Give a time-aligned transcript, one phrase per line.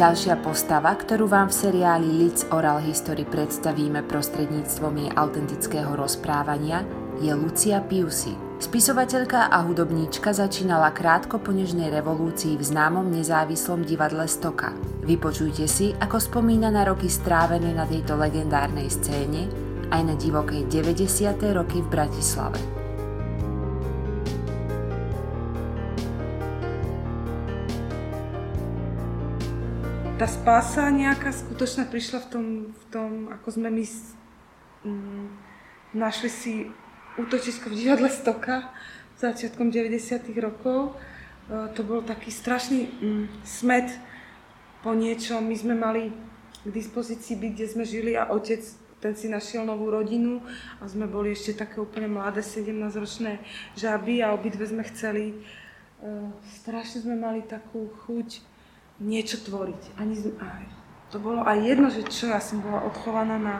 [0.00, 6.88] Ďalšia postava, ktorú vám v seriáli Lids Oral History predstavíme prostredníctvom jej autentického rozprávania,
[7.20, 8.32] je Lucia Piusi.
[8.64, 14.72] Spisovateľka a hudobníčka začínala krátko po nežnej revolúcii v známom nezávislom divadle Stoka.
[15.04, 19.52] Vypočujte si, ako spomína na roky strávené na tejto legendárnej scéne
[19.92, 21.44] aj na divokej 90.
[21.52, 22.79] roky v Bratislave.
[30.20, 32.44] Tá spása nejaká skutočná prišla v tom,
[32.76, 33.84] v tom ako sme my
[34.84, 35.26] mm,
[35.96, 36.52] našli si
[37.16, 38.68] útočisko v divadle Stoka
[39.16, 40.28] začiatkom 90.
[40.36, 40.92] rokov.
[41.48, 43.88] E, to bol taký strašný mm, smet
[44.84, 45.40] po niečom.
[45.40, 48.60] My sme mali k dispozícii byť, kde sme žili a otec
[49.00, 50.44] ten si našiel novú rodinu
[50.76, 53.40] a sme boli ešte také úplne mladé, 17-ročné
[53.72, 55.32] žaby a obidve sme chceli.
[55.32, 55.36] E,
[56.60, 58.49] strašne sme mali takú chuť
[59.00, 59.96] niečo tvoriť.
[59.96, 60.14] Ani,
[61.10, 63.56] to bolo aj jedno, že čo, ja som bola odchovaná na,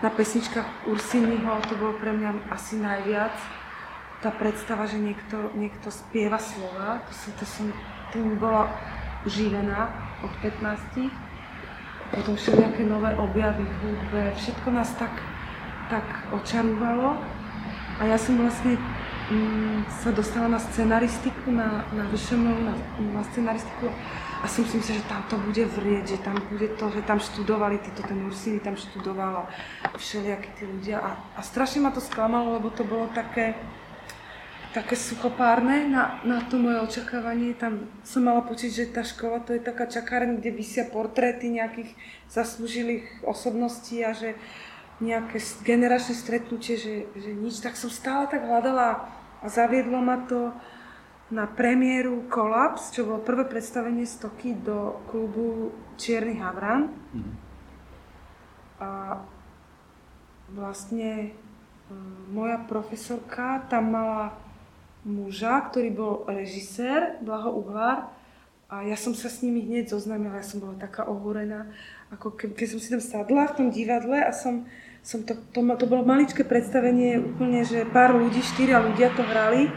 [0.00, 3.36] na pesničkách Ursiniho, to bolo pre mňa asi najviac.
[4.24, 7.66] Tá predstava, že niekto, niekto spieva slova, to som, to som
[8.16, 8.72] tým bola
[9.28, 9.92] živená
[10.24, 11.12] od 15.
[12.16, 15.12] Potom všelijaké nové objavy v hudbe, všetko nás tak,
[15.92, 17.18] tak očarúvalo.
[18.00, 18.80] A ja som vlastne
[19.28, 22.74] mm, sa dostala na scenaristiku, na, na VŠMU, na,
[23.12, 23.92] na scenaristiku
[24.42, 27.80] a si myslela, že tam to bude vrieť, že tam bude to, že tam študovali
[27.80, 31.00] títo, ten Ursini tam študoval a všelijakí tí ľudia.
[31.00, 33.56] A, a strašne ma to sklamalo, lebo to bolo také,
[34.76, 37.56] také suchopárne na, na to moje očakávanie.
[37.56, 41.96] Tam som mala pocit, že tá škola to je taká čakárne, kde vysia portréty nejakých
[42.28, 44.36] zaslúžilých osobností a že
[45.00, 47.64] nejaké generačné stretnutie, že, že nič.
[47.64, 49.08] Tak som stále tak hľadala
[49.40, 50.52] a zaviedlo ma to
[51.26, 56.86] na premiéru Kolaps, čo bolo prvé predstavenie Stoky do klubu Čierny Havran.
[56.86, 57.34] Mm-hmm.
[58.78, 58.90] A
[60.54, 61.34] vlastne
[61.90, 64.38] um, moja profesorka tam mala
[65.02, 68.10] muža, ktorý bol režisér, Blaho Uhlár,
[68.66, 71.70] a ja som sa s nimi hneď zoznámila, ja som bola taká ohúrená,
[72.10, 74.66] ako ke, keď som si tam sadla v tom divadle a som,
[75.06, 79.70] som to, to, to bolo maličké predstavenie, úplne, že pár ľudí, štyria ľudia to hrali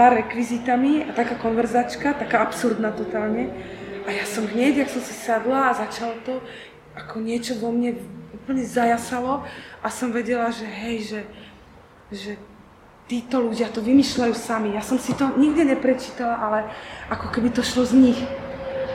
[0.00, 3.52] pár rekvizitami a taká konverzačka, taká absurdná totálne.
[4.08, 6.40] A ja som hneď, jak som si sadla a začalo to,
[6.96, 8.00] ako niečo vo mne
[8.32, 9.44] úplne zajasalo
[9.84, 11.20] a som vedela, že hej, že,
[12.16, 12.32] že
[13.12, 14.72] títo ľudia to vymýšľajú sami.
[14.72, 16.58] Ja som si to nikde neprečítala, ale
[17.12, 18.20] ako keby to šlo z nich.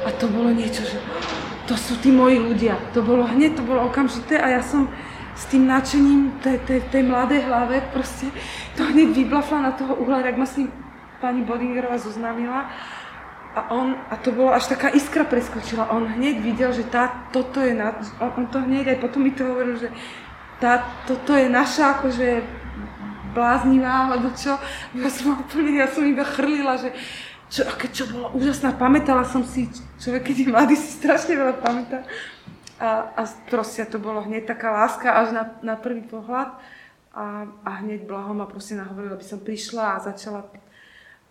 [0.02, 0.98] A to bolo niečo, že
[1.70, 2.82] to sú tí moji ľudia.
[2.98, 4.90] To bolo hneď, to bolo okamžité a ja som
[5.38, 8.32] s tým nadšením tej, tej, tej mladej hlave proste
[8.74, 10.72] to hneď vyblafla na toho uhla, ak ma s ním
[11.26, 12.70] pani Bodingerová zoznámila.
[13.58, 17.64] A on, a to bolo až taká iskra preskočila, on hneď videl, že tá, toto
[17.64, 19.90] je, na, on, on to hneď aj potom mi to hovoril, že
[20.60, 22.44] tá, toto je naša akože
[23.32, 24.60] bláznivá, alebo čo.
[24.92, 26.92] Ja som úplne, ja som iba chrlila, že
[27.48, 29.72] čo, aké čo bolo úžasná, pamätala som si,
[30.04, 32.04] človek, keď je mladý, si strašne veľa pamätá.
[32.76, 36.60] A, a proste to bolo hneď taká láska až na, na prvý pohľad.
[37.16, 40.44] A, a hneď Blaho ma proste nahovoril, aby som prišla a začala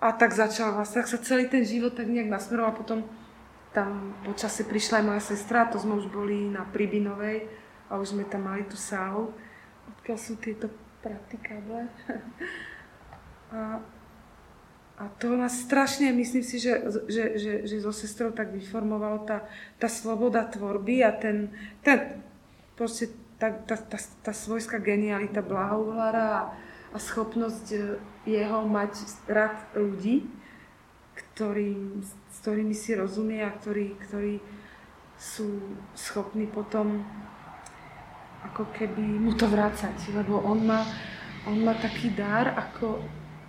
[0.02, 2.74] a tak začal vlastne, tak sa celý ten život tak nejak nasmeroval.
[2.74, 3.06] Potom
[3.74, 7.50] tam počasie prišla aj moja sestra, to sme už boli na Pribinovej
[7.90, 9.34] a už sme tam mali tú sálu,
[9.90, 10.70] odkiaľ sú tieto
[11.02, 11.90] praktikáble.
[13.54, 13.82] a,
[14.94, 19.42] a to nás strašne, myslím si, že, že, že, že so sestrou tak vyformovalo tá,
[19.82, 21.50] tá sloboda tvorby a ten,
[21.82, 22.22] ten
[22.78, 23.10] proste
[23.42, 26.42] tá, tá, tá, tá svojská genialita Blahouvlára a,
[26.94, 27.78] a schopnosť e,
[28.30, 30.22] jeho mať rád ľudí,
[31.14, 31.98] ktorý,
[32.30, 34.38] s ktorými si rozumie a ktorí, ktorí
[35.18, 35.58] sú
[35.98, 37.02] schopní potom
[38.44, 40.84] ako keby mu to vrácať, lebo on má,
[41.48, 43.00] on má taký dar, ako,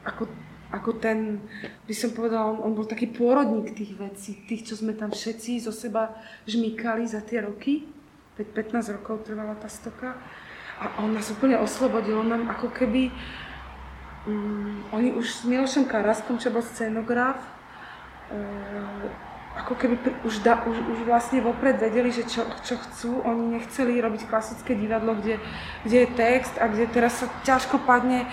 [0.08, 0.24] ako,
[0.72, 1.44] ako ten,
[1.84, 5.68] by som povedala, on, on bol taký pôrodník tých vecí, tých, čo sme tam všetci
[5.68, 6.16] zo seba
[6.48, 7.86] žmýkali za tie roky,
[8.40, 10.20] 15 rokov trvala tá stoka
[10.76, 13.12] a on nás úplne oslobodil, on nám ako keby,
[14.28, 19.08] um, oni už s Milošem Karaskom, čo bol scenograf, uh,
[19.56, 19.96] ako keby
[20.28, 23.24] už, da, už, už vlastne vopred vedeli, že čo, čo chcú.
[23.24, 25.40] Oni nechceli robiť klasické divadlo, kde,
[25.88, 28.28] kde je text a kde teraz sa ťažko padne,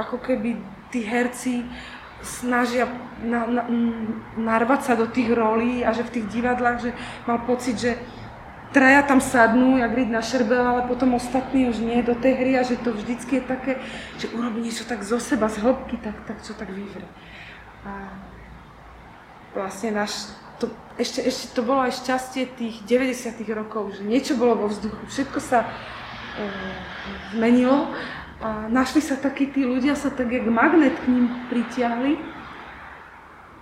[0.00, 0.56] ako keby
[0.88, 1.68] tí herci
[2.24, 2.88] snažia
[3.22, 3.62] na, na,
[4.40, 6.90] narvať sa do tých rolí a že v tých divadlách, že
[7.28, 7.92] mal pocit, že
[8.72, 12.52] traja tam sadnú, jak riť na šerbel, ale potom ostatní už nie do tej hry
[12.58, 13.72] a že to vždycky je také,
[14.20, 17.06] že urobí niečo tak zo seba, z hĺbky, tak, tak čo tak vyvre.
[17.88, 18.12] A
[19.56, 20.68] vlastne náš to,
[20.98, 25.38] ešte, ešte to bolo aj šťastie tých 90 rokov, že niečo bolo vo vzduchu, všetko
[25.38, 25.68] sa e,
[27.32, 27.94] zmenilo
[28.42, 32.18] a našli sa takí tí ľudia, sa tak jak magnet k ním pritiahli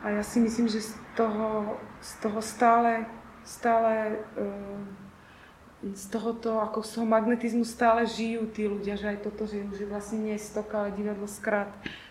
[0.05, 3.05] a ja si myslím, že z toho, z toho stále,
[3.47, 9.47] stále e, z tohoto, ako z toho magnetizmu stále žijú tí ľudia, že aj toto,
[9.47, 11.71] že už vlastne nie je stok, ale divadlo skrát.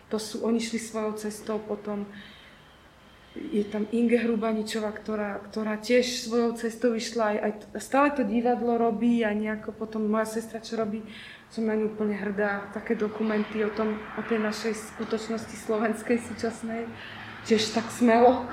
[0.09, 2.07] To sú, oni šli svojou cestou potom
[3.35, 7.51] je tam Inge Hrubaničová, ktorá, ktorá tiež svojou cestou vyšla, aj, aj
[7.83, 11.03] stále to divadlo robí a nejako potom moja sestra, čo robí,
[11.51, 16.87] som na ňu úplne hrdá, také dokumenty o, tom, o tej našej skutočnosti slovenskej súčasnej,
[17.43, 18.47] tiež tak smelo.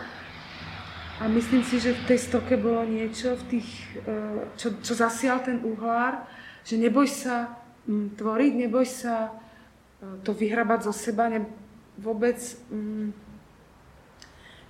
[1.22, 3.68] A myslím si, že v tej stoke bolo niečo, v tých,
[4.02, 6.26] e, čo, čo zasial ten uhlár,
[6.66, 11.46] že neboj sa m, tvoriť, neboj sa e, to vyhrabať zo seba, ne,
[11.94, 12.42] vôbec...
[12.74, 13.14] M,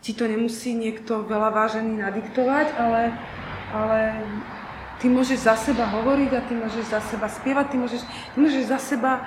[0.02, 3.14] ti to nemusí niekto veľa vážený nadiktovať, ale,
[3.70, 4.00] ale
[4.98, 8.02] ty môžeš za seba hovoriť a ty môžeš za seba spievať, ty môžeš,
[8.34, 9.22] ty môžeš za seba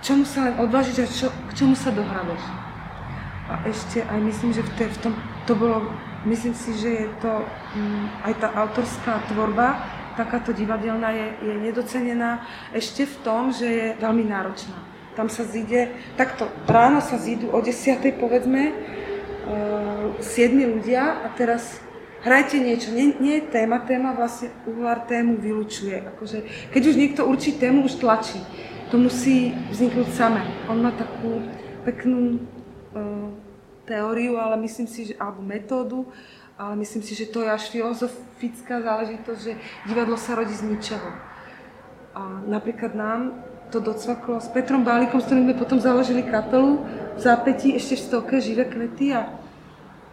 [0.00, 2.40] k čomu sa len odvážiť a čo, k čomu sa dohrabeš.
[3.52, 5.12] A ešte aj myslím, že v, te, v tom,
[5.44, 5.92] to bolo,
[6.24, 7.32] myslím si, že je to
[7.76, 9.80] um, aj tá autorská tvorba,
[10.16, 14.78] takáto divadelná je, je nedocenená ešte v tom, že je veľmi náročná.
[15.14, 18.02] Tam sa zíde, takto ráno sa zídu o 10.
[18.18, 21.78] povedzme, uh, siedmi ľudia a teraz
[22.26, 22.90] hrajte niečo.
[22.90, 26.02] Nie, nie je téma, téma vlastne Uhlar tému vylučuje.
[26.16, 28.40] Akože, keď už niekto určí tému, už tlačí.
[28.90, 30.42] To musí vzniknúť samé.
[30.66, 31.42] On má takú
[31.84, 32.40] peknú
[32.96, 33.43] uh,
[33.84, 36.08] teóriu, ale myslím si, že, alebo metódu,
[36.56, 39.52] ale myslím si, že to je až filozofická záležitosť, že
[39.86, 41.08] divadlo sa rodí z ničoho.
[42.14, 43.42] A napríklad nám
[43.74, 46.78] to docvaklo s Petrom Bálikom, s ktorým sme potom založili kapelu,
[47.14, 49.34] v zápätí ešte v stovke živé kvety a,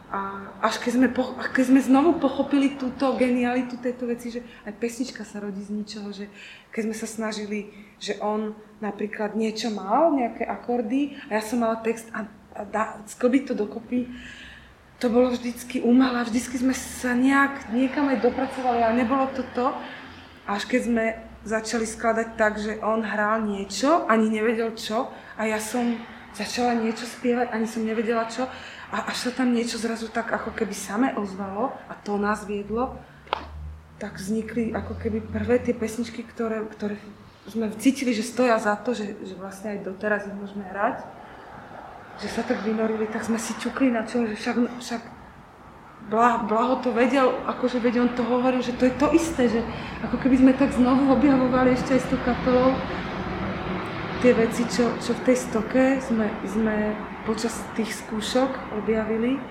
[0.09, 0.19] a
[0.65, 5.21] až keď sme, po, keď sme znovu pochopili túto genialitu tejto veci, že aj pesnička
[5.21, 6.25] sa rodí z ničoho, že
[6.73, 7.69] keď sme sa snažili,
[8.01, 12.25] že on napríklad niečo mal, nejaké akordy a ja som mala text a,
[12.55, 14.11] a dá, sklbiť to dokopy,
[15.01, 19.73] to bolo vždycky umelé, vždycky sme sa nejak niekam aj dopracovali, ale nebolo to to.
[20.45, 21.05] Až keď sme
[21.41, 25.97] začali skladať tak, že on hral niečo, ani nevedel čo a ja som
[26.37, 28.45] začala niečo spievať, ani som nevedela čo
[28.93, 32.93] a až sa tam niečo zrazu tak ako keby same ozvalo a to nás viedlo,
[33.97, 37.01] tak vznikli ako keby prvé tie pesničky, ktoré, ktoré
[37.49, 41.01] sme cítili, že stoja za to, že, že vlastne aj doteraz ich môžeme hrať,
[42.21, 45.01] že sa tak vynorili, tak sme si čukli na čo, že však, však
[46.11, 49.61] Blaho, to vedel, akože vedel, on to hovoril, že to je to isté, že
[50.05, 52.73] ako keby sme tak znovu objavovali ešte aj s tou kapelou
[54.21, 56.93] tie veci, čo, čo v tej stoke sme, sme
[57.25, 59.41] počas tých skúšok objavili.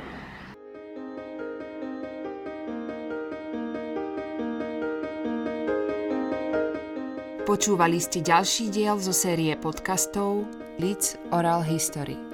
[7.51, 10.47] Počúvali ste ďalší diel zo série podcastov
[10.79, 12.30] Leeds Oral History.